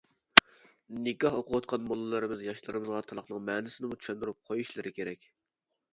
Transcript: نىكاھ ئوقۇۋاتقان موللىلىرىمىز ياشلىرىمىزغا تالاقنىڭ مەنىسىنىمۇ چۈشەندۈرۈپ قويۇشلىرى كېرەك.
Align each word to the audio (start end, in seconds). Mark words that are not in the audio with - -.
نىكاھ 1.07 1.35
ئوقۇۋاتقان 1.41 1.85
موللىلىرىمىز 1.91 2.41
ياشلىرىمىزغا 2.47 3.03
تالاقنىڭ 3.11 3.45
مەنىسىنىمۇ 3.53 4.01
چۈشەندۈرۈپ 4.03 4.41
قويۇشلىرى 4.51 4.95
كېرەك. 4.99 5.33